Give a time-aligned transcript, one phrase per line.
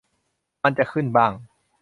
[0.63, 1.31] มันจะขึ้นบ้าง